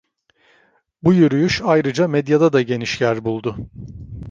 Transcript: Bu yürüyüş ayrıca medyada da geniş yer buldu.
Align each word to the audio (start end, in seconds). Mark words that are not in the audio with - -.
Bu 1.03 1.13
yürüyüş 1.13 1.61
ayrıca 1.65 2.07
medyada 2.07 2.53
da 2.53 2.61
geniş 2.61 3.01
yer 3.01 3.25
buldu. 3.25 3.57